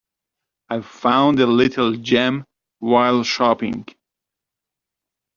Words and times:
I 0.71 0.79
found 0.81 1.39
a 1.39 1.45
little 1.45 1.95
gem 1.95 2.45
while 2.79 3.21
shopping. 3.23 3.85